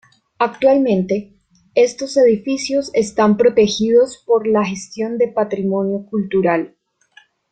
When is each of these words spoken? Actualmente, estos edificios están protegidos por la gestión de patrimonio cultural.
Actualmente, 0.39 1.31
estos 1.75 2.17
edificios 2.17 2.89
están 2.95 3.37
protegidos 3.37 4.23
por 4.25 4.47
la 4.47 4.65
gestión 4.65 5.19
de 5.19 5.27
patrimonio 5.27 6.07
cultural. 6.07 6.75